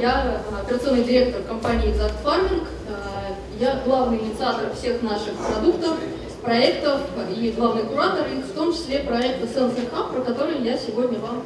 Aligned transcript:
я 0.00 0.42
э, 0.50 0.62
операционный 0.62 1.04
директор 1.04 1.42
компании 1.42 1.88
Exact 1.88 2.22
Farming. 2.24 2.64
Э, 2.88 3.32
я 3.58 3.80
главный 3.84 4.18
инициатор 4.18 4.72
всех 4.74 5.02
наших 5.02 5.34
продуктов, 5.34 5.96
проектов 6.42 7.00
и 7.36 7.50
главный 7.56 7.82
куратор, 7.82 8.26
и 8.28 8.40
в 8.40 8.52
том 8.52 8.72
числе 8.72 9.00
проекта 9.00 9.46
Sensor 9.46 9.90
Hub, 9.92 10.12
про 10.12 10.22
который 10.22 10.62
я 10.62 10.76
сегодня 10.76 11.18
вам 11.18 11.42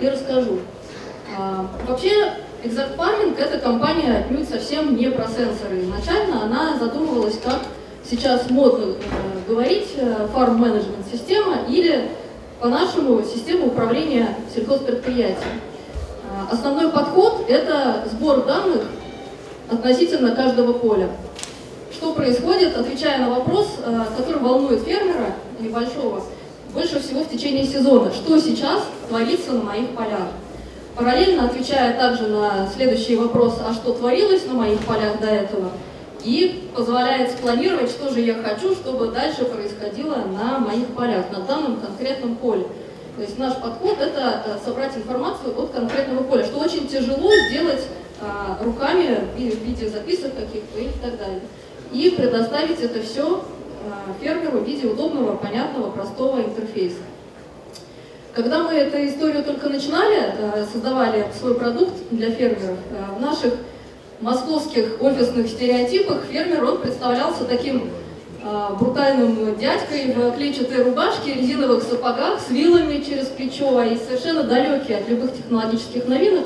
и 0.00 0.08
расскажу. 0.08 0.58
Вообще, 1.88 2.34
Exact 2.62 2.96
Farming 2.96 3.38
это 3.38 3.58
компания 3.58 4.18
отнюдь 4.18 4.48
совсем 4.48 4.96
не 4.96 5.10
про 5.10 5.26
сенсоры. 5.26 5.80
Изначально 5.80 6.44
она 6.44 6.76
задумывалась 6.78 7.38
как 7.42 7.60
сейчас 8.08 8.50
модно 8.50 8.94
говорить 9.48 9.88
фарм-менеджмент 10.34 11.06
система 11.10 11.62
или 11.68 12.10
по-нашему 12.60 13.22
система 13.22 13.66
управления 13.66 14.36
сельхозпредприятием. 14.54 15.60
Основной 16.50 16.90
подход– 16.90 17.44
это 17.48 18.04
сбор 18.10 18.44
данных 18.44 18.82
относительно 19.70 20.34
каждого 20.34 20.72
поля. 20.74 21.08
Что 21.92 22.12
происходит, 22.12 22.76
отвечая 22.76 23.18
на 23.18 23.30
вопрос, 23.30 23.68
а, 23.84 24.06
который 24.16 24.40
волнует 24.40 24.82
фермера 24.82 25.34
небольшого, 25.60 26.22
больше 26.72 27.00
всего 27.00 27.20
в 27.22 27.30
течение 27.30 27.64
сезона. 27.64 28.12
Что 28.12 28.38
сейчас 28.38 28.82
творится 29.08 29.52
на 29.52 29.62
моих 29.62 29.90
полях? 29.90 30.28
Параллельно 30.96 31.46
отвечая 31.46 31.96
также 31.98 32.28
на 32.28 32.68
следующий 32.74 33.16
вопрос, 33.16 33.58
а 33.66 33.72
что 33.72 33.92
творилось 33.92 34.46
на 34.46 34.54
моих 34.54 34.80
полях 34.80 35.20
до 35.20 35.26
этого, 35.26 35.70
и 36.22 36.68
позволяет 36.74 37.32
спланировать, 37.32 37.90
что 37.90 38.10
же 38.10 38.20
я 38.20 38.34
хочу, 38.34 38.74
чтобы 38.74 39.08
дальше 39.08 39.44
происходило 39.44 40.16
на 40.16 40.58
моих 40.58 40.86
полях, 40.88 41.30
на 41.32 41.40
данном 41.40 41.80
конкретном 41.80 42.36
поле. 42.36 42.64
То 43.16 43.22
есть 43.22 43.38
наш 43.38 43.54
подход– 43.56 43.98
это 44.00 44.42
э, 44.46 44.58
собрать 44.64 44.96
информацию 44.96 45.56
от 45.56 45.70
конкретного 45.70 46.24
поля, 46.24 46.44
что 46.44 46.58
очень 46.58 46.88
тяжело 46.88 47.30
сделать 47.48 47.82
а, 48.20 48.58
руками 48.62 49.18
в 49.36 49.38
виде 49.38 49.88
записок 49.88 50.34
каких-то 50.34 50.78
и 50.80 50.88
так 51.02 51.18
далее. 51.18 51.40
И 51.92 52.10
предоставить 52.10 52.80
это 52.80 53.00
все 53.02 53.44
а, 53.86 54.12
фермеру 54.20 54.60
в 54.60 54.64
виде 54.66 54.86
удобного, 54.86 55.36
понятного, 55.36 55.90
простого 55.90 56.40
интерфейса. 56.40 57.02
Когда 58.34 58.64
мы 58.64 58.72
эту 58.72 58.96
историю 59.06 59.44
только 59.44 59.68
начинали, 59.68 60.34
э, 60.36 60.66
создавали 60.72 61.26
свой 61.38 61.54
продукт 61.54 61.94
для 62.10 62.32
фермеров, 62.32 62.78
э, 62.90 63.16
в 63.16 63.20
наших 63.20 63.54
московских 64.20 65.00
офисных 65.00 65.48
стереотипах 65.48 66.24
фермер 66.24 66.64
он 66.64 66.78
представлялся 66.78 67.44
таким 67.44 67.90
брутальным 68.78 69.56
дядькой 69.56 70.12
в 70.12 70.36
клетчатой 70.36 70.82
рубашке, 70.82 71.34
резиновых 71.34 71.82
сапогах, 71.82 72.40
с 72.40 72.50
вилами 72.50 73.02
через 73.02 73.26
плечо 73.28 73.82
и 73.82 73.96
совершенно 73.96 74.42
далекий 74.42 74.92
от 74.94 75.08
любых 75.08 75.34
технологических 75.34 76.06
новинок. 76.06 76.44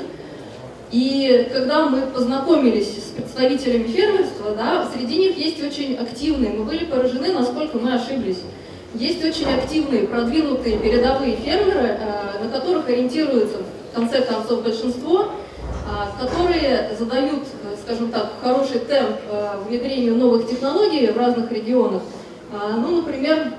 И 0.91 1.49
когда 1.53 1.87
мы 1.87 2.01
познакомились 2.07 2.87
с 2.87 3.11
представителями 3.11 3.87
фермерства, 3.87 4.55
да, 4.55 4.87
среди 4.95 5.17
них 5.17 5.37
есть 5.37 5.63
очень 5.63 5.97
активные, 5.97 6.51
мы 6.51 6.63
были 6.63 6.85
поражены, 6.85 7.33
насколько 7.33 7.77
мы 7.77 7.93
ошиблись. 7.93 8.39
Есть 8.95 9.23
очень 9.23 9.47
активные, 9.53 10.07
продвинутые 10.07 10.79
передовые 10.79 11.35
фермеры, 11.35 11.99
а, 11.99 12.43
на 12.43 12.49
которых 12.49 12.89
ориентируется 12.89 13.57
в 13.91 13.95
конце 13.95 14.21
концов 14.21 14.63
большинство, 14.63 15.27
а, 15.87 16.11
которые 16.19 16.89
задают 16.97 17.43
скажем 17.89 18.11
так, 18.11 18.33
хороший 18.43 18.79
темп 18.81 19.17
э, 19.31 19.63
внедрению 19.67 20.15
новых 20.15 20.47
технологий 20.47 21.07
в 21.07 21.17
разных 21.17 21.51
регионах. 21.51 22.03
А, 22.53 22.77
ну, 22.77 22.97
например, 22.97 23.53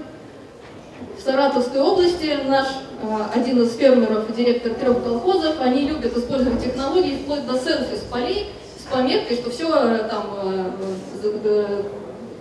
в 1.18 1.20
Саратовской 1.20 1.80
области 1.80 2.38
наш 2.46 2.68
э, 3.02 3.06
один 3.34 3.60
из 3.60 3.74
фермеров, 3.74 4.32
директор 4.36 4.72
трех 4.74 5.02
колхозов, 5.02 5.56
они 5.60 5.88
любят 5.88 6.16
использовать 6.16 6.62
технологии 6.62 7.16
вплоть 7.16 7.44
до 7.44 7.54
селфи 7.54 7.96
с 7.96 8.08
полей, 8.08 8.50
с 8.78 8.92
пометкой, 8.92 9.36
что 9.36 9.50
все 9.50 9.66
э, 9.68 10.08
там 10.08 10.76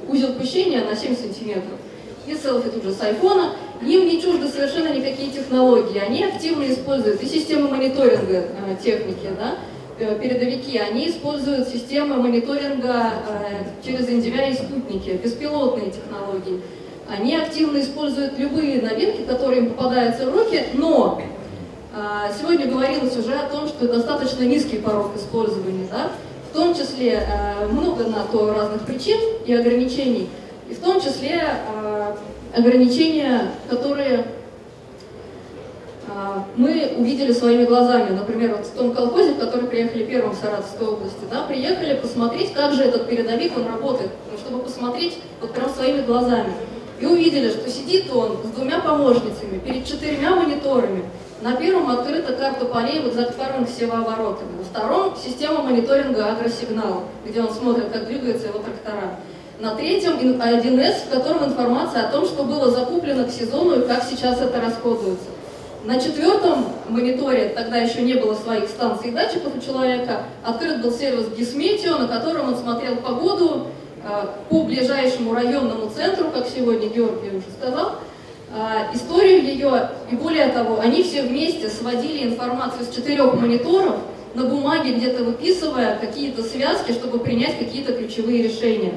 узел 0.07 0.33
пущения 0.33 0.85
на 0.85 0.95
7 0.95 1.17
сантиметров. 1.17 1.79
И 2.27 2.35
селфи 2.35 2.69
тут 2.69 2.83
же 2.83 2.91
с 2.91 3.01
айфона. 3.01 3.53
Им 3.81 4.05
не 4.05 4.21
чужды 4.21 4.47
совершенно 4.47 4.93
никакие 4.93 5.31
технологии. 5.31 5.97
Они 5.97 6.23
активно 6.23 6.71
используют 6.71 7.23
и 7.23 7.25
системы 7.25 7.69
мониторинга 7.69 8.43
техники, 8.83 9.29
да, 9.39 9.55
передовики, 9.99 10.77
они 10.77 11.09
используют 11.09 11.67
системы 11.67 12.15
мониторинга 12.15 13.11
э, 13.27 13.85
через 13.85 14.07
NDVI 14.07 14.51
и 14.51 14.53
спутники, 14.53 15.19
беспилотные 15.21 15.91
технологии. 15.91 16.61
Они 17.09 17.35
активно 17.35 17.79
используют 17.79 18.37
любые 18.37 18.81
новинки, 18.81 19.23
которые 19.23 19.61
им 19.61 19.69
попадаются 19.71 20.29
в 20.29 20.33
руки, 20.35 20.63
но 20.73 21.21
э, 21.93 22.31
сегодня 22.39 22.67
говорилось 22.67 23.17
уже 23.17 23.33
о 23.33 23.47
том, 23.49 23.67
что 23.67 23.87
достаточно 23.87 24.43
низкий 24.43 24.77
порог 24.77 25.15
использования, 25.15 25.87
да? 25.91 26.11
в 26.49 26.55
том 26.55 26.73
числе 26.73 27.21
много 27.69 28.05
на 28.05 28.23
то 28.23 28.51
разных 28.51 28.81
причин 28.81 29.19
и 29.45 29.53
ограничений, 29.53 30.27
и 30.67 30.73
в 30.73 30.79
том 30.79 30.99
числе 30.99 31.43
ограничения, 32.55 33.51
которые 33.69 34.25
мы 36.55 36.93
увидели 36.97 37.31
своими 37.31 37.65
глазами, 37.65 38.11
например, 38.15 38.55
вот 38.55 38.65
в 38.65 38.71
том 38.71 38.93
колхозе, 38.93 39.33
в 39.33 39.39
который 39.39 39.67
приехали 39.67 40.03
первым 40.03 40.33
в 40.33 40.37
Саратовской 40.39 40.87
области, 40.87 41.21
да, 41.31 41.43
приехали 41.43 41.95
посмотреть, 41.95 42.53
как 42.53 42.73
же 42.73 42.83
этот 42.83 43.07
передовик, 43.07 43.57
он 43.57 43.67
работает, 43.67 44.11
ну, 44.31 44.37
чтобы 44.37 44.63
посмотреть 44.63 45.17
вот 45.41 45.53
прям 45.53 45.69
своими 45.69 46.01
глазами. 46.01 46.51
И 46.99 47.05
увидели, 47.05 47.49
что 47.49 47.69
сидит 47.69 48.13
он 48.13 48.37
с 48.43 48.55
двумя 48.55 48.79
помощницами 48.79 49.59
перед 49.59 49.85
четырьмя 49.85 50.35
мониторами. 50.35 51.05
На 51.41 51.55
первом 51.55 51.89
открыта 51.89 52.33
карта 52.33 52.65
полей 52.65 52.99
в 52.99 53.07
экзактфарминг 53.07 53.69
севооборотами. 53.69 54.57
На 54.57 54.63
втором– 54.65 55.13
система 55.23 55.61
мониторинга 55.61 56.31
агросигнала, 56.31 57.03
где 57.25 57.41
он 57.41 57.53
смотрит, 57.53 57.89
как 57.93 58.07
двигаются 58.07 58.47
его 58.47 58.59
трактора. 58.59 59.15
На 59.61 59.75
третьем– 59.75 60.13
1С, 60.19 61.07
в 61.07 61.09
котором 61.09 61.45
информация 61.45 62.07
о 62.07 62.11
том, 62.11 62.25
что 62.25 62.43
было 62.43 62.69
закуплено 62.69 63.25
к 63.25 63.31
сезону 63.31 63.79
и 63.79 63.87
как 63.87 64.03
сейчас 64.03 64.41
это 64.41 64.59
расходуется. 64.59 65.29
На 65.85 65.97
четвертом 65.97 66.65
мониторе, 66.89 67.53
тогда 67.55 67.77
еще 67.77 68.01
не 68.01 68.15
было 68.15 68.35
своих 68.35 68.67
станций 68.67 69.11
датчиков 69.11 69.55
у 69.55 69.61
человека, 69.61 70.23
открыт 70.43 70.81
был 70.81 70.91
сервис 70.91 71.27
Гисметео, 71.29 71.97
на 71.97 72.07
котором 72.07 72.49
он 72.49 72.57
смотрел 72.57 72.97
погоду 72.97 73.67
э, 74.03 74.25
по 74.49 74.63
ближайшему 74.63 75.33
районному 75.33 75.89
центру, 75.89 76.31
как 76.31 76.47
сегодня 76.47 76.89
Георгий 76.89 77.29
уже 77.29 77.45
сказал, 77.57 77.93
э, 78.53 78.93
историю 78.93 79.41
ее, 79.41 79.91
и 80.11 80.15
более 80.15 80.49
того, 80.49 80.81
они 80.81 81.01
все 81.01 81.23
вместе 81.23 81.69
сводили 81.69 82.27
информацию 82.27 82.83
с 82.83 82.93
четырех 82.93 83.33
мониторов 83.35 83.99
на 84.33 84.43
бумаге, 84.47 84.95
где-то 84.95 85.23
выписывая 85.23 85.97
какие-то 85.97 86.43
связки, 86.43 86.91
чтобы 86.91 87.19
принять 87.19 87.57
какие-то 87.57 87.93
ключевые 87.93 88.43
решения. 88.43 88.95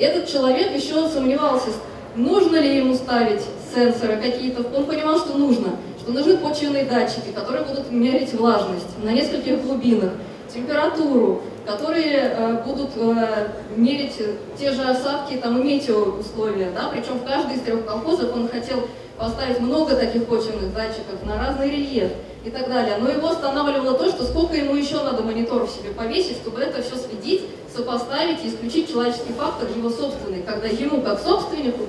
Этот 0.00 0.28
человек 0.28 0.74
еще 0.74 1.08
сомневался, 1.08 1.70
нужно 2.16 2.56
ли 2.56 2.78
ему 2.78 2.94
ставить 2.96 3.42
сенсоры 3.72 4.16
какие-то, 4.16 4.64
он 4.76 4.84
понимал, 4.84 5.16
что 5.18 5.38
нужно 5.38 5.76
что 6.02 6.12
нужны 6.12 6.36
почвенные 6.38 6.84
датчики, 6.84 7.30
которые 7.32 7.64
будут 7.64 7.90
мерить 7.92 8.34
влажность 8.34 8.98
на 9.02 9.12
нескольких 9.12 9.62
глубинах, 9.62 10.10
температуру, 10.52 11.42
которые 11.64 12.34
э, 12.36 12.62
будут 12.66 12.90
э, 12.96 13.48
мерить 13.76 14.20
те 14.58 14.72
же 14.72 14.82
осадки 14.82 15.34
там, 15.34 15.64
метеоусловия. 15.64 16.72
Да? 16.72 16.90
Причем 16.92 17.18
в 17.18 17.24
каждой 17.24 17.56
из 17.56 17.60
трех 17.60 17.86
колхозов 17.86 18.34
он 18.34 18.48
хотел 18.48 18.88
поставить 19.16 19.60
много 19.60 19.94
таких 19.94 20.26
почвенных 20.26 20.74
датчиков 20.74 21.24
на 21.24 21.38
разный 21.38 21.70
рельеф 21.70 22.10
и 22.44 22.50
так 22.50 22.68
далее. 22.68 22.96
Но 23.00 23.08
его 23.08 23.28
останавливало 23.28 23.96
то, 23.96 24.08
что 24.08 24.24
сколько 24.24 24.56
ему 24.56 24.74
еще 24.74 24.96
надо 24.96 25.22
мониторов 25.22 25.70
себе 25.70 25.90
повесить, 25.90 26.38
чтобы 26.38 26.60
это 26.60 26.82
все 26.82 26.96
следить, 26.96 27.42
сопоставить 27.74 28.44
и 28.44 28.48
исключить 28.48 28.90
человеческий 28.90 29.32
фактор 29.38 29.68
его 29.68 29.88
собственный, 29.88 30.42
когда 30.42 30.66
ему 30.66 31.00
как 31.00 31.20
собственнику 31.20 31.82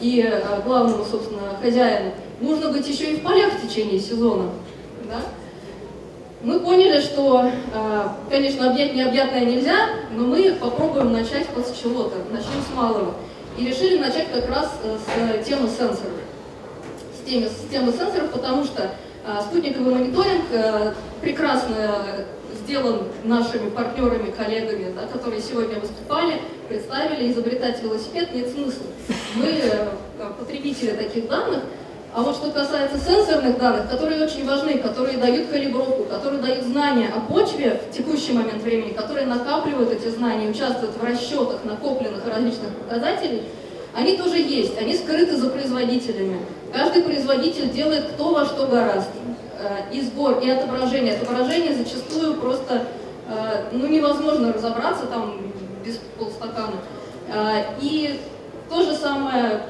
и 0.00 0.22
э, 0.22 0.60
главному, 0.64 1.04
собственно, 1.04 1.56
хозяину 1.60 2.12
нужно 2.40 2.70
быть 2.70 2.86
еще 2.86 3.12
и 3.12 3.16
в 3.16 3.22
полях 3.22 3.52
в 3.52 3.66
течение 3.66 3.98
сезона. 3.98 4.50
Да? 5.08 5.20
Мы 6.42 6.60
поняли, 6.60 7.00
что, 7.00 7.44
э, 7.44 8.08
конечно, 8.30 8.70
объять 8.70 8.94
необъятное 8.94 9.44
нельзя, 9.44 9.88
но 10.14 10.26
мы 10.26 10.54
попробуем 10.60 11.12
начать 11.12 11.46
вот 11.54 11.66
с 11.66 11.78
чего-то, 11.80 12.16
начнем 12.30 12.62
с 12.70 12.74
малого. 12.76 13.14
И 13.56 13.64
решили 13.64 13.98
начать 13.98 14.30
как 14.32 14.48
раз 14.48 14.72
э, 14.82 14.96
с 15.42 15.46
темы 15.46 15.68
сенсоров. 15.68 16.12
С 17.18 17.28
темы, 17.28 17.48
с 17.48 17.70
темы 17.70 17.92
сенсоров, 17.92 18.30
потому 18.30 18.64
что 18.64 18.90
спутниковый 19.48 19.94
мониторинг 19.94 20.44
прекрасно 21.22 22.26
сделан 22.64 23.02
нашими 23.24 23.68
партнерами, 23.70 24.30
коллегами, 24.30 24.92
да, 24.94 25.06
которые 25.06 25.40
сегодня 25.40 25.78
выступали, 25.78 26.40
представили, 26.68 27.30
изобретать 27.30 27.82
велосипед 27.82 28.34
нет 28.34 28.48
смысла. 28.50 28.86
Мы 29.36 29.46
э, 29.46 29.88
потребители 30.38 30.90
таких 30.92 31.28
данных, 31.28 31.60
а 32.14 32.22
вот 32.22 32.36
что 32.36 32.50
касается 32.50 32.98
сенсорных 32.98 33.58
данных, 33.58 33.90
которые 33.90 34.24
очень 34.24 34.46
важны, 34.46 34.78
которые 34.78 35.18
дают 35.18 35.48
калибровку, 35.48 36.04
которые 36.04 36.40
дают 36.40 36.64
знания 36.64 37.08
о 37.14 37.20
почве 37.20 37.80
в 37.90 37.94
текущий 37.94 38.32
момент 38.32 38.62
времени, 38.62 38.92
которые 38.92 39.26
накапливают 39.26 39.92
эти 39.92 40.08
знания, 40.08 40.48
участвуют 40.48 40.96
в 40.96 41.04
расчетах 41.04 41.64
накопленных 41.64 42.24
различных 42.26 42.70
показателей, 42.76 43.42
они 43.94 44.16
тоже 44.16 44.38
есть, 44.38 44.78
они 44.78 44.96
скрыты 44.96 45.36
за 45.36 45.50
производителями. 45.50 46.38
Каждый 46.72 47.02
производитель 47.02 47.70
делает 47.70 48.04
кто 48.14 48.32
во 48.32 48.44
что 48.44 48.66
гораздо. 48.66 49.23
Э, 49.64 49.90
и 49.90 50.02
сбор, 50.02 50.40
и 50.40 50.50
отображение. 50.50 51.14
Отображение 51.14 51.74
зачастую 51.74 52.34
просто 52.34 52.86
э, 53.28 53.64
ну, 53.72 53.86
невозможно 53.86 54.52
разобраться 54.52 55.06
там 55.06 55.38
без 55.82 55.98
полстакана. 56.18 56.76
Э, 57.28 57.62
и 57.80 58.20
то 58.68 58.82
же 58.82 58.94
самое 58.94 59.62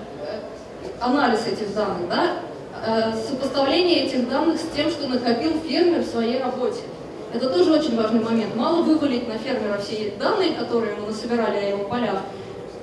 анализ 1.00 1.46
этих 1.46 1.75
данных, 1.75 2.08
да, 2.08 3.12
сопоставление 3.29 4.05
этих 4.05 4.29
данных 4.29 4.58
с 4.58 4.64
тем, 4.75 4.91
что 4.91 5.08
накопил 5.08 5.61
фермер 5.61 6.00
в 6.00 6.06
своей 6.06 6.41
работе. 6.43 6.81
Это 7.32 7.50
тоже 7.50 7.73
очень 7.73 7.96
важный 7.96 8.20
момент. 8.20 8.55
Мало 8.55 8.82
вывалить 8.82 9.29
на 9.29 9.37
фермера 9.37 9.79
все 9.79 10.12
данные, 10.19 10.52
которые 10.52 10.94
мы 10.94 11.08
насобирали 11.08 11.56
о 11.56 11.69
его 11.70 11.85
полях, 11.85 12.20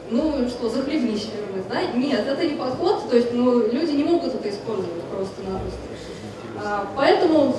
ну 0.10 0.48
что, 0.50 0.70
захлебнись, 0.70 1.30
да? 1.70 1.82
Нет, 1.98 2.28
это 2.28 2.46
не 2.46 2.56
подход, 2.56 3.10
то 3.10 3.16
есть 3.16 3.34
ну, 3.34 3.72
люди 3.72 3.92
не 3.92 4.04
могут 4.04 4.36
это 4.36 4.50
использовать 4.50 5.04
просто-напросто. 5.04 5.91
А, 6.64 6.88
поэтому 6.96 7.56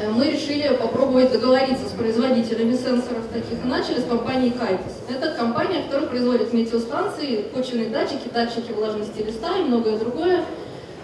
э, 0.00 0.08
мы 0.10 0.30
решили 0.30 0.68
попробовать 0.76 1.32
договориться 1.32 1.86
с 1.86 1.92
производителями 1.92 2.74
сенсоров 2.74 3.26
таких 3.32 3.62
и 3.62 3.68
начали 3.68 4.00
с 4.00 4.04
компанией 4.04 4.52
Кайпас. 4.52 4.92
Это 5.10 5.32
компания, 5.32 5.82
которая 5.82 6.08
производит 6.08 6.52
метеостанции, 6.52 7.42
почвенные 7.54 7.90
датчики, 7.90 8.28
датчики 8.32 8.72
влажности 8.72 9.20
листа 9.20 9.58
и 9.58 9.62
многое 9.62 9.98
другое. 9.98 10.44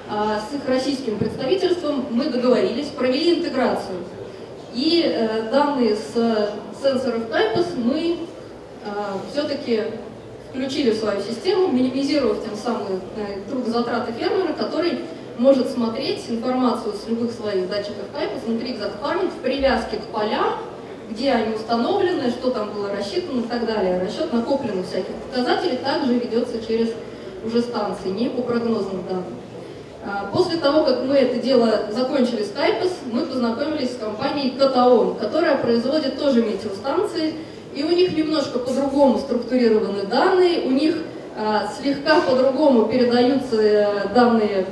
А, 0.08 0.40
с 0.40 0.54
их 0.54 0.66
российским 0.66 1.18
представительством 1.18 2.06
мы 2.10 2.26
договорились, 2.26 2.88
провели 2.88 3.40
интеграцию. 3.40 3.98
И 4.74 5.04
э, 5.04 5.50
данные 5.50 5.96
с 5.96 6.52
сенсоров 6.82 7.28
Кайпас 7.28 7.66
мы 7.76 8.16
э, 8.16 8.88
все-таки 9.30 9.82
включили 10.48 10.90
в 10.90 10.96
свою 10.96 11.20
систему, 11.20 11.68
минимизировав 11.68 12.42
тем 12.42 12.56
самым 12.56 13.00
трудозатраты 13.48 14.12
фермера, 14.18 14.52
который 14.52 15.00
может 15.40 15.70
смотреть 15.70 16.26
информацию 16.28 16.92
с 16.92 17.08
любых 17.08 17.32
своих 17.32 17.66
датчиков 17.70 18.04
Кайпас 18.12 18.42
внутри 18.46 18.74
Exact 18.74 19.28
в 19.30 19.42
привязке 19.42 19.96
к 19.96 20.02
полям, 20.12 20.58
где 21.10 21.32
они 21.32 21.54
установлены, 21.54 22.30
что 22.30 22.50
там 22.50 22.70
было 22.74 22.94
рассчитано 22.94 23.40
и 23.40 23.44
так 23.44 23.66
далее. 23.66 23.98
Расчет 23.98 24.34
накопленных 24.34 24.86
всяких 24.86 25.14
показателей 25.14 25.78
также 25.78 26.12
ведется 26.12 26.62
через 26.64 26.90
уже 27.42 27.62
станции, 27.62 28.10
не 28.10 28.28
по 28.28 28.42
прогнозным 28.42 29.02
данным. 29.08 29.34
А, 30.04 30.28
после 30.30 30.58
того, 30.58 30.84
как 30.84 31.04
мы 31.04 31.14
это 31.14 31.40
дело 31.40 31.86
закончили 31.90 32.44
с 32.44 32.50
Кайпас, 32.50 32.90
мы 33.10 33.22
познакомились 33.22 33.92
с 33.92 33.96
компанией 33.96 34.50
Катаон, 34.58 35.14
которая 35.14 35.56
производит 35.56 36.18
тоже 36.18 36.42
метеостанции, 36.42 37.32
и 37.74 37.82
у 37.82 37.88
них 37.88 38.14
немножко 38.14 38.58
по-другому 38.58 39.18
структурированы 39.18 40.02
данные, 40.02 40.66
у 40.66 40.70
них 40.70 40.96
слегка 41.80 42.20
по-другому 42.20 42.86
передаются 42.86 43.60
э, 43.60 44.08
данные 44.14 44.66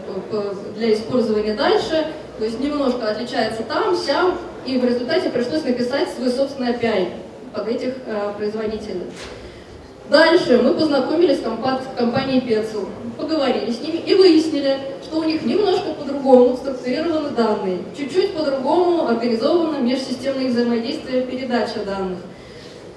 для 0.76 0.94
использования 0.94 1.55
дальше, 1.55 2.06
то 2.38 2.44
есть 2.44 2.61
немножко 2.61 3.09
отличается 3.09 3.62
там, 3.62 3.97
сям, 3.97 4.35
и 4.67 4.79
в 4.79 4.85
результате 4.85 5.31
пришлось 5.31 5.65
написать 5.65 6.09
свой 6.11 6.31
собственный 6.31 6.73
API 6.73 7.09
под 7.55 7.69
этих 7.69 7.94
а, 8.06 8.35
производителей. 8.35 9.06
Дальше 10.11 10.61
мы 10.62 10.75
познакомились 10.75 11.38
с 11.38 11.97
компанией 11.97 12.41
Pencil, 12.41 12.87
поговорили 13.17 13.71
с 13.71 13.81
ними 13.81 13.97
и 13.97 14.14
выяснили, 14.14 14.79
что 15.03 15.19
у 15.19 15.25
них 15.25 15.43
немножко 15.43 15.93
по-другому 15.93 16.56
структурированы 16.56 17.31
данные, 17.31 17.79
чуть-чуть 17.97 18.35
по-другому 18.35 19.09
организовано 19.09 19.79
межсистемное 19.79 20.49
взаимодействие 20.49 21.23
передача 21.23 21.85
данных. 21.85 22.19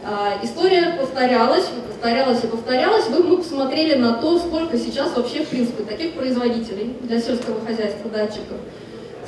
А, 0.03 0.39
история 0.42 0.98
повторялась, 1.00 1.65
повторялась 1.65 2.44
и 2.44 2.48
повторялась. 2.48 3.07
Вы, 3.07 3.24
мы 3.24 3.38
посмотрели 3.38 3.95
на 3.95 4.13
то, 4.13 4.39
сколько 4.39 4.77
сейчас 4.77 5.15
вообще, 5.15 5.44
в 5.44 5.50
принципе, 5.50 5.83
таких 5.83 6.13
производителей 6.13 6.95
для 7.01 7.21
сельского 7.21 7.63
хозяйства 7.63 8.09
датчиков, 8.09 8.57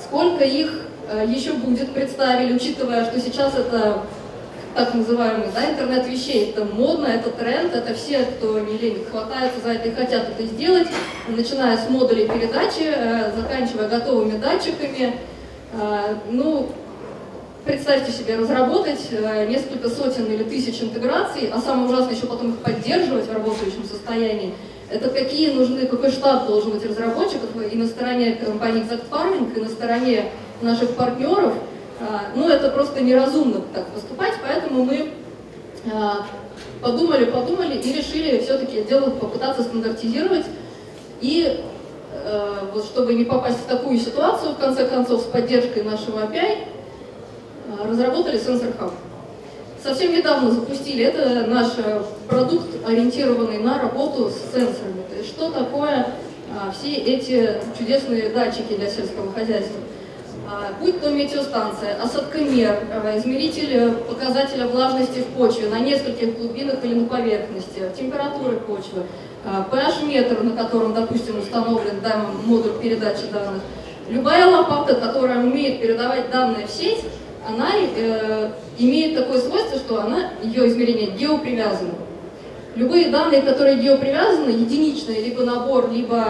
сколько 0.03 0.43
их 0.43 0.71
а, 1.11 1.23
еще 1.23 1.53
будет, 1.53 1.93
представили, 1.93 2.53
учитывая, 2.53 3.05
что 3.05 3.19
сейчас 3.19 3.55
это 3.55 4.03
так 4.73 4.95
называемый 4.95 5.49
да, 5.53 5.69
интернет 5.69 6.07
вещей, 6.07 6.49
это 6.49 6.65
модно, 6.65 7.05
это 7.05 7.29
тренд, 7.29 7.75
это 7.75 7.93
все, 7.93 8.23
кто 8.23 8.57
не 8.59 8.77
лень, 8.79 9.05
хватаются 9.09 9.59
за 9.63 9.73
это 9.73 9.89
и 9.89 9.91
хотят 9.93 10.29
это 10.29 10.43
сделать, 10.47 10.87
начиная 11.27 11.77
с 11.77 11.87
модулей 11.87 12.27
передачи, 12.27 12.85
э, 12.85 13.31
заканчивая 13.35 13.87
готовыми 13.87 14.39
датчиками. 14.39 15.17
А, 15.79 16.17
ну, 16.29 16.69
Представьте 17.65 18.11
себе, 18.11 18.35
разработать 18.35 19.07
э, 19.11 19.47
несколько 19.47 19.89
сотен 19.89 20.25
или 20.25 20.43
тысяч 20.43 20.81
интеграций, 20.81 21.49
а 21.49 21.61
самое 21.61 21.87
ужасное 21.87 22.13
еще 22.13 22.25
потом 22.25 22.51
их 22.51 22.57
поддерживать 22.57 23.25
в 23.25 23.31
работающем 23.31 23.85
состоянии. 23.85 24.53
Это 24.89 25.09
какие 25.09 25.51
нужны, 25.51 25.85
какой 25.85 26.11
штат 26.11 26.45
должен 26.45 26.71
быть 26.71 26.85
разработчиков 26.85 27.49
и 27.71 27.77
на 27.77 27.87
стороне 27.87 28.33
компании 28.33 28.83
Exact 28.83 29.09
Farming, 29.09 29.55
и 29.55 29.61
на 29.61 29.69
стороне 29.69 30.25
наших 30.61 30.95
партнеров. 30.95 31.53
А, 32.01 32.23
ну, 32.35 32.49
это 32.49 32.69
просто 32.69 32.99
неразумно 32.99 33.61
так 33.73 33.87
поступать, 33.87 34.33
поэтому 34.45 34.83
мы 34.83 35.11
а, 35.89 36.25
подумали, 36.81 37.23
подумали 37.25 37.77
и 37.77 37.93
решили 37.93 38.39
все-таки 38.39 38.83
дело 38.83 39.09
попытаться 39.09 39.63
стандартизировать 39.63 40.45
и 41.21 41.61
э, 42.11 42.49
вот 42.73 42.83
чтобы 42.83 43.13
не 43.13 43.23
попасть 43.23 43.59
в 43.59 43.65
такую 43.67 43.97
ситуацию, 43.97 44.51
в 44.51 44.57
конце 44.57 44.85
концов, 44.85 45.21
с 45.21 45.23
поддержкой 45.23 45.83
нашего 45.83 46.19
API, 46.19 46.57
а, 46.57 46.72
разработали 47.81 48.39
Sensor 48.39 48.77
Hub. 48.79 48.91
Совсем 49.83 50.13
недавно 50.13 50.51
запустили. 50.51 51.03
Это 51.03 51.45
наш 51.47 51.73
э, 51.77 52.01
продукт, 52.29 52.67
ориентированный 52.87 53.57
на 53.59 53.81
работу 53.81 54.29
с 54.29 54.53
сенсорами. 54.53 55.03
То 55.09 55.17
есть 55.17 55.29
что 55.29 55.51
такое 55.51 56.07
а, 56.55 56.71
все 56.71 56.93
эти 56.93 57.57
чудесные 57.77 58.29
датчики 58.29 58.75
для 58.75 58.89
сельского 58.89 59.33
хозяйства. 59.33 59.79
А, 60.47 60.71
будь 60.79 61.01
то 61.01 61.09
метеостанция, 61.09 62.01
осадкомер, 62.01 62.77
измеритель 63.17 63.91
показателя 64.07 64.67
влажности 64.67 65.19
в 65.19 65.37
почве 65.37 65.67
на 65.69 65.79
нескольких 65.79 66.37
глубинах 66.37 66.83
или 66.83 66.93
на 66.93 67.07
поверхности, 67.07 67.81
температуры 67.97 68.57
почвы, 68.57 69.03
pH-метр, 69.43 70.43
на 70.43 70.55
котором, 70.55 70.93
допустим, 70.93 71.39
установлен 71.39 72.01
да, 72.03 72.25
модуль 72.45 72.79
передачи 72.81 73.25
данных, 73.31 73.61
любая 74.09 74.45
лопата, 74.45 74.95
которая 74.95 75.39
умеет 75.39 75.81
передавать 75.81 76.29
данные 76.29 76.67
в 76.67 76.69
сеть, 76.69 77.03
она 77.47 77.71
э, 77.75 78.51
имеет 78.77 79.15
такое 79.15 79.39
свойство, 79.39 79.77
что 79.77 80.01
она, 80.01 80.31
ее 80.41 80.67
измерение 80.67 81.11
геопривязано. 81.11 81.93
Любые 82.75 83.09
данные, 83.09 83.41
которые 83.41 83.77
геопривязаны, 83.77 84.49
единичные, 84.49 85.21
либо 85.21 85.43
набор, 85.43 85.91
либо 85.91 86.25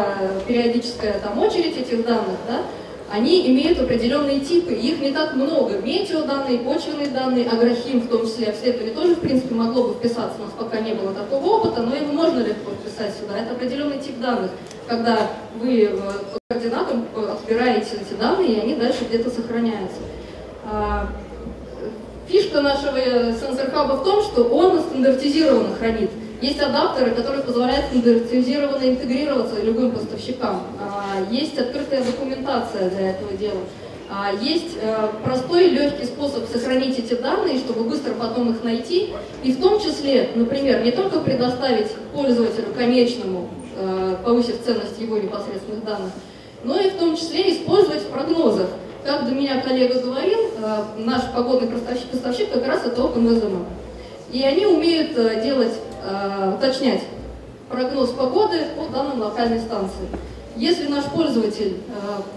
периодическая 0.48 1.20
там, 1.20 1.40
очередь 1.40 1.78
этих 1.78 2.06
данных, 2.06 2.38
да, 2.48 2.62
они 3.14 3.48
имеют 3.48 3.80
определенные 3.80 4.40
типы, 4.40 4.74
их 4.74 5.00
не 5.00 5.12
так 5.12 5.36
много. 5.36 5.78
Метеоданные, 5.78 6.60
почвенные 6.60 7.08
данные, 7.08 7.48
агрохим 7.48 8.02
в 8.02 8.08
том 8.08 8.26
числе, 8.26 8.48
это 8.48 8.96
тоже, 8.96 9.16
в 9.16 9.20
принципе, 9.20 9.54
могло 9.54 9.84
бы 9.84 9.94
вписаться, 9.94 10.36
у 10.40 10.46
нас 10.46 10.54
пока 10.58 10.80
не 10.80 10.94
было 10.94 11.14
такого 11.14 11.58
опыта, 11.58 11.84
но 11.84 11.96
его 11.96 12.12
можно 12.12 12.40
легко 12.40 12.72
вписать 12.72 13.14
сюда. 13.16 13.38
Это 13.38 13.52
определенный 13.52 14.00
тип 14.00 14.20
данных, 14.20 14.50
когда 14.88 15.30
вы 15.62 15.84
э, 15.84 15.98
по 16.48 16.56
э, 16.56 17.32
отбираете 17.32 17.98
эти 18.02 18.20
данные, 18.20 18.54
и 18.54 18.60
они 18.60 18.76
дальше 18.76 19.06
где-то 19.08 19.30
сохраняются. 19.30 19.98
А, 20.66 21.08
фишка 22.28 22.62
нашего 22.62 22.98
сенсор-хаба 23.34 23.94
в 23.94 24.04
том, 24.04 24.22
что 24.24 24.44
он 24.44 24.80
стандартизированно 24.80 25.76
хранит. 25.76 26.10
Есть 26.42 26.60
адаптеры, 26.60 27.12
которые 27.12 27.44
позволяют 27.44 27.86
стандартизированно 27.86 28.84
интегрироваться 28.84 29.62
любым 29.62 29.92
поставщикам. 29.92 30.64
А, 30.80 31.32
есть 31.32 31.58
открытая 31.58 32.04
документация 32.04 32.90
для 32.90 33.12
этого 33.12 33.34
дела. 33.34 33.62
А, 34.10 34.32
есть 34.32 34.78
э, 34.80 35.08
простой, 35.24 35.70
легкий 35.70 36.06
способ 36.06 36.48
сохранить 36.48 37.00
эти 37.00 37.16
данные, 37.16 37.58
чтобы 37.58 37.90
быстро 37.90 38.14
потом 38.14 38.52
их 38.52 38.64
найти. 38.64 39.14
И 39.44 39.54
в 39.54 39.62
том 39.62 39.80
числе, 39.80 40.30
например, 40.36 40.84
не 40.84 40.92
только 40.92 41.20
предоставить 41.20 41.90
пользователю 42.14 42.74
конечному, 42.78 43.50
э, 43.76 44.16
повысив 44.24 44.62
ценность 44.64 45.00
его 45.00 45.18
непосредственных 45.18 45.84
данных, 45.84 46.12
но 46.64 46.80
и 46.80 46.90
в 46.90 46.96
том 46.96 47.16
числе 47.16 47.54
использовать 47.54 48.02
в 48.02 48.08
прогнозах. 48.08 48.68
Как 49.06 49.26
до 49.26 49.32
меня 49.32 49.62
коллега 49.62 50.00
говорил, 50.00 50.40
э, 50.58 50.84
наш 51.00 51.24
погодный 51.36 51.68
поставщик, 51.68 52.10
поставщик 52.10 52.52
как 52.54 52.66
раз 52.66 52.86
это 52.86 53.02
OpenVZM. 53.02 53.66
И 54.32 54.42
они 54.44 54.66
умеют 54.66 55.18
э, 55.18 55.44
делать, 55.44 55.74
э, 56.04 56.54
уточнять 56.56 57.02
прогноз 57.70 58.12
погоды 58.12 58.60
по 58.78 58.88
данным 58.88 59.20
локальной 59.20 59.60
станции. 59.60 60.08
Если 60.56 60.88
наш 60.88 61.06
пользователь 61.06 61.78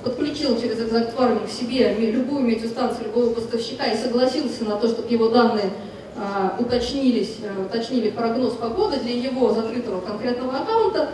подключил 0.03 0.59
через 0.59 0.79
Exact 0.79 1.15
Farming 1.15 1.47
к 1.47 1.51
себе 1.51 1.93
любую 1.93 2.45
метеостанцию 2.45 3.09
любого 3.09 3.35
поставщика 3.35 3.85
и 3.85 3.97
согласился 3.97 4.65
на 4.65 4.77
то, 4.77 4.89
чтобы 4.89 5.13
его 5.13 5.29
данные 5.29 5.71
уточнились, 6.59 7.37
уточнили 7.63 8.09
прогноз 8.09 8.55
погоды 8.55 8.97
для 9.01 9.13
его 9.13 9.53
закрытого 9.53 10.01
конкретного 10.01 10.61
аккаунта, 10.61 11.11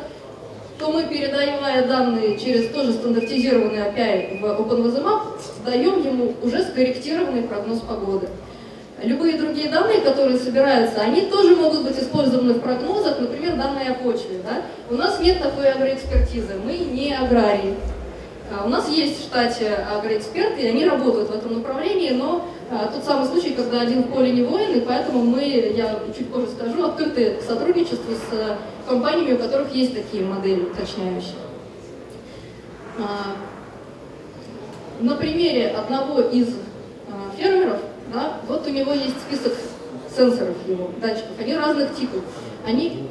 то 0.83 0.91
мы, 0.91 1.05
передавая 1.05 1.87
данные 1.87 2.37
через 2.37 2.69
тоже 2.71 2.93
стандартизированный 2.95 3.79
API 3.79 4.41
в 4.41 4.45
OpenVZMap, 4.45 5.23
даем 5.65 6.05
ему 6.05 6.35
уже 6.43 6.61
скорректированный 6.65 7.45
прогноз 7.45 7.79
погоды. 7.83 8.29
Любые 9.01 9.39
другие 9.39 9.69
данные, 9.69 10.01
которые 10.01 10.39
собираются, 10.39 11.01
они 11.01 11.27
тоже 11.27 11.55
могут 11.55 11.85
быть 11.85 11.97
использованы 11.97 12.55
в 12.55 12.61
прогнозах, 12.61 13.21
например, 13.21 13.55
данные 13.55 13.91
о 13.91 13.95
почве. 13.95 14.41
Да? 14.45 14.63
У 14.91 14.99
нас 14.99 15.21
нет 15.21 15.41
такой 15.41 15.71
агроэкспертизы, 15.71 16.55
мы 16.65 16.77
не 16.77 17.15
аграрии. 17.15 17.77
А 18.51 18.65
у 18.67 18.69
нас 18.69 18.89
есть 18.89 19.21
в 19.21 19.23
штате 19.23 19.71
агроэксперты, 19.97 20.63
и 20.63 20.67
они 20.67 20.85
работают 20.85 21.31
в 21.31 21.35
этом 21.37 21.59
направлении, 21.59 22.11
но 22.11 22.45
тот 22.93 23.05
самый 23.05 23.29
случай, 23.29 23.51
когда 23.51 23.83
один 23.83 24.03
в 24.03 24.09
поле 24.09 24.33
не 24.33 24.43
воин, 24.43 24.73
и 24.77 24.81
поэтому 24.81 25.23
мы, 25.23 25.43
я 25.43 26.01
чуть 26.17 26.29
позже 26.33 26.49
скажу, 26.49 26.85
открыты 26.85 27.37
к 27.37 27.43
сотрудничеству 27.43 28.13
с 28.15 28.59
компаниями, 28.89 29.35
у 29.35 29.39
которых 29.39 29.75
есть 29.75 29.95
такие 29.95 30.25
модели 30.25 30.63
уточняющие. 30.63 31.35
На 35.01 35.17
примере 35.17 35.69
одного 35.69 36.21
из 36.21 36.49
фермеров, 37.37 37.79
да, 38.13 38.41
вот 38.47 38.67
у 38.67 38.71
него 38.71 38.93
есть 38.93 39.21
список 39.27 39.55
сенсоров 40.15 40.57
его, 40.69 40.91
датчиков, 41.01 41.31
они 41.41 41.57
разных 41.57 41.95
типов, 41.97 42.23
они, 42.67 43.09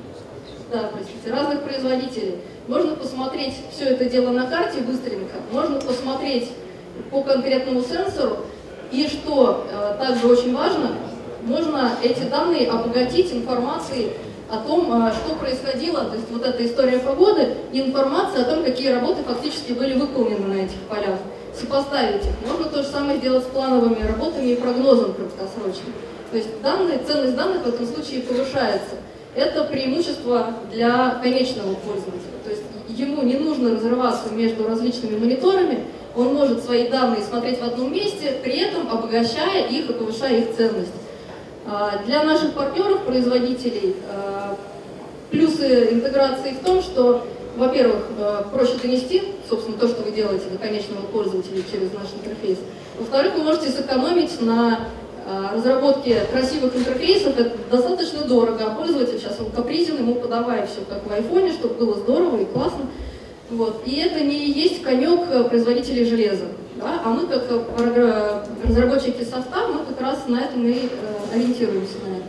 да, 0.72 0.92
простите, 0.94 1.32
разных 1.32 1.64
производителей. 1.64 2.38
Можно 2.68 2.96
посмотреть 2.96 3.56
все 3.72 3.86
это 3.86 4.06
дело 4.06 4.30
на 4.30 4.46
карте 4.48 4.82
быстренько, 4.82 5.36
можно 5.52 5.80
посмотреть 5.82 6.52
по 7.10 7.24
конкретному 7.24 7.82
сенсору, 7.82 8.38
и 8.92 9.08
что 9.08 9.68
э, 9.72 9.96
также 9.98 10.28
очень 10.28 10.56
важно, 10.56 10.92
можно 11.44 11.92
эти 12.04 12.24
данные 12.24 12.70
обогатить 12.70 13.34
информацией 13.34 14.12
о 14.52 14.58
том, 14.58 14.92
э, 14.92 15.14
что 15.14 15.36
происходило, 15.36 16.06
то 16.06 16.16
есть 16.16 16.30
вот 16.30 16.46
эта 16.46 16.66
история 16.66 17.00
погоды 17.00 17.56
и 17.72 17.82
информация 17.82 18.42
о 18.42 18.46
том, 18.46 18.64
какие 18.64 18.90
работы 18.90 19.24
фактически 19.24 19.72
были 19.72 19.94
выполнены 19.94 20.46
на 20.48 20.60
этих 20.66 20.80
полях. 20.90 21.20
Сопоставить 21.58 22.24
их. 22.24 22.32
Можно 22.48 22.66
то 22.66 22.84
же 22.84 22.90
самое 22.90 23.18
сделать 23.18 23.44
с 23.44 23.48
плановыми 23.48 24.06
работами 24.06 24.48
и 24.48 24.56
прогнозом 24.56 25.14
краткосрочным. 25.14 25.94
То 26.32 26.38
есть 26.38 26.62
данные, 26.62 27.00
ценность 27.06 27.36
данных 27.36 27.64
в 27.64 27.68
этом 27.68 27.86
случае 27.86 28.22
повышается. 28.22 28.96
Это 29.36 29.64
преимущество 29.64 30.54
для 30.72 31.20
конечного 31.24 31.74
пользователя. 31.76 32.40
То 32.44 32.50
есть 32.50 32.64
ему 32.90 33.22
не 33.24 33.36
нужно 33.36 33.72
разрываться 33.72 34.34
между 34.34 34.68
различными 34.68 35.18
мониторами, 35.18 35.86
он 36.16 36.34
может 36.34 36.64
свои 36.64 36.90
данные 36.90 37.22
смотреть 37.22 37.60
в 37.60 37.64
одном 37.64 37.94
месте, 37.94 38.38
при 38.44 38.60
этом 38.60 38.90
обогащая 38.92 39.68
их 39.68 39.90
и 39.90 39.94
повышая 39.94 40.40
их 40.40 40.56
ценность. 40.56 40.92
А, 41.66 42.02
для 42.06 42.24
наших 42.24 42.54
партнеров, 42.54 43.04
производителей, 43.04 43.96
а, 44.10 44.58
плюсы 45.30 45.90
интеграции 45.92 46.52
в 46.60 46.66
том, 46.66 46.82
что, 46.82 47.28
во-первых, 47.56 48.04
а, 48.18 48.44
проще 48.52 48.78
донести, 48.82 49.24
собственно, 49.48 49.78
то, 49.78 49.88
что 49.88 50.02
вы 50.02 50.12
делаете 50.12 50.46
до 50.52 50.58
конечного 50.58 51.02
пользователя 51.06 51.62
через 51.72 51.94
наш 51.94 52.08
интерфейс. 52.14 52.58
Во-вторых, 52.98 53.36
вы 53.36 53.44
можете 53.44 53.70
сэкономить 53.70 54.42
на 54.42 54.88
разработке 55.54 56.22
красивых 56.32 56.76
интерфейсов. 56.76 57.38
Это 57.38 57.56
достаточно 57.70 58.26
дорого, 58.26 58.66
а 58.66 58.76
пользователь 58.76 59.20
сейчас 59.20 59.38
он 59.40 59.52
капризен, 59.52 59.98
ему 59.98 60.16
подавай 60.16 60.66
все 60.66 60.82
как 60.90 61.08
в 61.08 61.14
айфоне, 61.14 61.52
чтобы 61.52 61.76
было 61.76 61.94
здорово 61.96 62.42
и 62.42 62.46
классно. 62.46 62.88
Вот. 63.52 63.84
И 63.86 63.98
это 63.98 64.24
не 64.24 64.52
есть 64.52 64.82
конек 64.82 65.48
производителей 65.50 66.06
железа. 66.06 66.46
Да? 66.82 67.02
А 67.04 67.10
мы, 67.10 67.28
как 67.28 67.44
э, 67.50 68.44
разработчики 68.68 69.24
софта, 69.24 69.68
мы 69.68 69.86
как 69.86 70.02
раз 70.02 70.28
на 70.28 70.42
этом 70.42 70.66
и 70.66 70.90
э, 70.90 71.36
ориентируемся 71.36 71.98
на 72.06 72.18
это. 72.18 72.26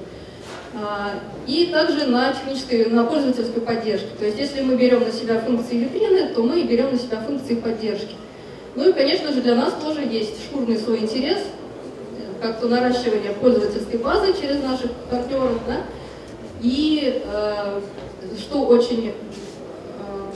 А, 0.75 1.11
и 1.47 1.67
также 1.67 2.07
на 2.07 2.33
технической, 2.33 2.87
на 2.87 3.05
пользовательской 3.05 3.63
поддержке. 3.63 4.09
То 4.19 4.25
есть 4.25 4.39
если 4.39 4.61
мы 4.63 4.77
берем 4.77 5.01
на 5.01 5.13
себя 5.13 5.41
функции 5.41 5.77
витрины, 5.77 6.29
то 6.29 6.43
мы 6.43 6.63
берем 6.65 6.93
на 6.93 6.99
себя 6.99 7.21
функции 7.21 7.55
поддержки. 7.55 8.17
Ну 8.75 8.89
и, 8.89 8.93
конечно 8.93 9.33
же, 9.33 9.43
для 9.43 9.55
нас 9.55 9.75
тоже 9.83 10.01
есть 10.01 10.45
шкурный 10.45 10.79
свой 10.79 11.01
интерес, 11.01 11.39
как 12.41 12.61
то 12.61 12.69
наращивание 12.69 13.33
пользовательской 13.33 13.99
базы 13.99 14.35
через 14.41 14.63
наших 14.63 14.91
партнеров, 15.11 15.59
да? 15.67 15.83
и 16.61 17.23
э, 17.25 17.81
что 18.39 18.67
очень 18.67 19.13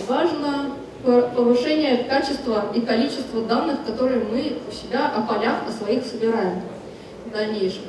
важно 0.06 0.72
повышение 1.06 2.04
качества 2.04 2.64
и 2.74 2.80
количества 2.80 3.42
данных, 3.42 3.78
которые 3.86 4.24
мы 4.24 4.58
у 4.68 4.72
себя 4.72 5.12
о 5.14 5.22
полях, 5.22 5.58
о 5.68 5.72
своих 5.72 6.04
собираем 6.04 6.62
в 7.24 7.30
дальнейшем. 7.30 7.82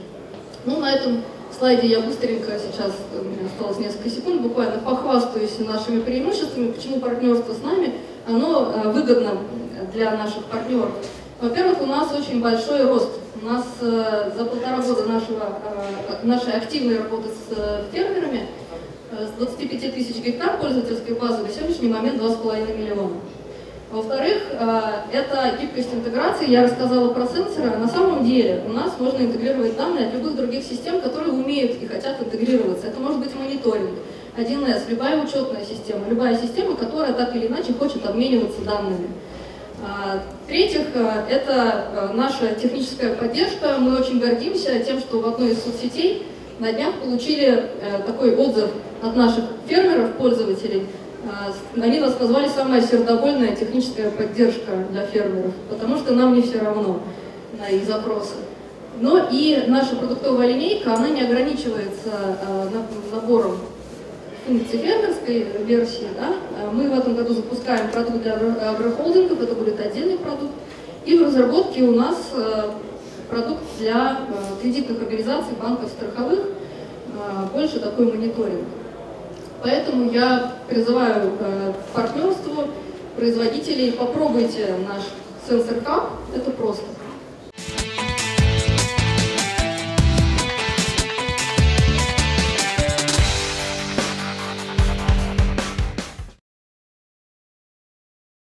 Ну, 0.66 0.80
на 0.80 0.94
этом 0.94 1.24
слайде 1.58 1.88
я 1.88 2.02
быстренько 2.02 2.52
сейчас, 2.60 2.94
у 3.20 3.24
меня 3.24 3.48
осталось 3.48 3.80
несколько 3.80 4.10
секунд, 4.10 4.42
буквально 4.42 4.80
похвастаюсь 4.80 5.58
нашими 5.60 6.02
преимуществами, 6.02 6.72
почему 6.72 7.00
партнерство 7.00 7.54
с 7.54 7.64
нами, 7.64 7.94
оно 8.28 8.72
э, 8.72 8.92
выгодно 8.92 9.40
для 9.94 10.12
наших 10.12 10.44
партнеров. 10.46 10.92
Во-первых, 11.42 11.82
у 11.82 11.86
нас 11.86 12.12
очень 12.14 12.42
большой 12.42 12.84
рост. 12.86 13.10
У 13.42 13.46
нас 13.46 13.66
э, 13.82 14.32
за 14.38 14.46
полтора 14.46 14.78
года 14.78 15.06
нашего, 15.06 15.60
э, 16.22 16.26
нашей 16.26 16.54
активной 16.54 17.00
работы 17.00 17.30
с 17.30 17.94
фермерами 17.94 18.18
Э, 18.38 18.57
с 19.12 19.38
25 19.38 19.94
тысяч 19.94 20.18
гектар 20.18 20.58
пользовательской 20.60 21.16
базы 21.16 21.44
на 21.44 21.50
сегодняшний 21.50 21.90
момент 21.90 22.22
2,5 22.22 22.78
миллиона. 22.78 23.16
Во-вторых, 23.90 24.42
э, 24.52 24.92
это 25.14 25.58
гибкость 25.62 25.94
интеграции. 25.94 26.50
Я 26.50 26.64
рассказала 26.64 27.14
про 27.14 27.26
сенсоры. 27.26 27.72
А 27.74 27.78
на 27.78 27.88
самом 27.88 28.26
деле 28.26 28.64
у 28.68 28.74
нас 28.74 29.00
можно 29.00 29.24
интегрировать 29.24 29.78
данные 29.78 30.08
от 30.08 30.14
любых 30.14 30.36
других 30.36 30.64
систем, 30.64 31.00
которые 31.00 31.32
умеют 31.32 31.82
и 31.82 31.88
хотят 31.88 32.22
интегрироваться. 32.22 32.88
Это 32.88 33.00
может 33.00 33.20
быть 33.20 33.34
мониторинг, 33.34 33.92
1С, 34.36 34.90
любая 34.90 35.24
учетная 35.24 35.64
система, 35.64 36.02
любая 36.10 36.38
система, 36.38 36.76
которая 36.76 37.14
так 37.14 37.34
или 37.36 37.48
иначе 37.48 37.74
хочет 37.74 38.06
обмениваться 38.06 38.62
данными. 38.62 39.08
А, 39.82 40.22
в-третьих, 40.44 40.88
э, 40.94 41.24
это 41.30 42.12
наша 42.14 42.56
техническая 42.56 43.16
поддержка. 43.16 43.78
Мы 43.80 43.98
очень 43.98 44.20
гордимся 44.20 44.78
тем, 44.80 45.00
что 45.00 45.22
в 45.22 45.28
одной 45.28 45.52
из 45.52 45.64
соцсетей 45.64 46.24
на 46.60 46.74
днях 46.74 46.96
получили 46.96 47.70
такой 48.06 48.36
отзыв 48.36 48.70
от 49.02 49.16
наших 49.16 49.44
фермеров, 49.68 50.14
пользователей, 50.14 50.88
а, 51.30 51.52
они 51.82 52.00
нас 52.00 52.18
назвали 52.20 52.48
самая 52.48 52.82
сердобольная 52.82 53.56
техническая 53.56 54.12
поддержка 54.12 54.72
для 54.92 55.06
фермеров, 55.06 55.52
потому 55.70 55.98
что 55.98 56.14
нам 56.14 56.36
не 56.36 56.42
все 56.42 56.60
равно 56.60 57.02
на 57.60 57.68
их 57.68 57.86
запросы. 57.86 58.36
Но 59.00 59.28
и 59.30 59.64
наша 59.68 59.96
продуктовая 59.96 60.48
линейка, 60.48 60.94
она 60.94 61.10
не 61.10 61.22
ограничивается 61.22 62.12
а, 62.12 62.70
набором 63.12 63.58
функций 64.46 64.80
фермерской 64.80 65.48
версии. 65.66 66.08
Да? 66.16 66.34
Мы 66.72 66.90
в 66.90 66.98
этом 66.98 67.16
году 67.16 67.34
запускаем 67.34 67.90
продукт 67.92 68.24
для 68.24 68.36
агрохолдингов, 68.36 69.42
это 69.42 69.54
будет 69.54 69.80
отдельный 69.80 70.18
продукт. 70.18 70.54
И 71.06 71.18
в 71.18 71.24
разработке 71.24 71.84
у 71.84 71.94
нас 71.94 72.32
продукт 73.30 73.64
для 73.80 74.20
кредитных 74.62 75.02
организаций, 75.02 75.54
банков, 75.62 75.90
страховых, 75.90 76.46
больше 77.54 77.80
такой 77.80 78.06
мониторинг. 78.12 78.66
Поэтому 79.62 80.12
я 80.12 80.54
призываю 80.68 81.32
э, 81.40 81.74
к 81.74 81.96
партнерству 81.96 82.66
производителей, 83.16 83.92
попробуйте 83.92 84.76
наш 84.88 85.04
сенсор 85.48 85.78
Hub, 85.78 86.10
это 86.36 86.52
просто. 86.52 86.84